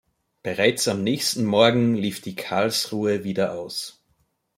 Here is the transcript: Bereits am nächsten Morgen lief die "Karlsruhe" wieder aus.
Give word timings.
Bereits 0.41 0.87
am 0.87 1.03
nächsten 1.03 1.45
Morgen 1.45 1.93
lief 1.93 2.21
die 2.21 2.33
"Karlsruhe" 2.35 3.23
wieder 3.23 3.53
aus. 3.53 4.03